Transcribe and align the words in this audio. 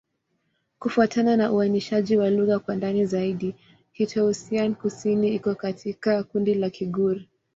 Kufuatana 0.79 1.37
na 1.37 1.51
uainishaji 1.51 2.17
wa 2.17 2.29
lugha 2.29 2.59
kwa 2.59 2.75
ndani 2.75 3.05
zaidi, 3.05 3.55
Kitoussian-Kusini 3.93 5.35
iko 5.35 5.55
katika 5.55 6.23
kundi 6.23 6.53
la 6.53 6.69
Kigur. 6.69 7.21